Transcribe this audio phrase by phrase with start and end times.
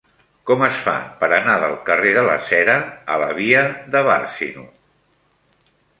[0.51, 2.77] Com es fa per anar del carrer de la Cera
[3.17, 3.61] a la via
[3.97, 4.65] de Bàrcino?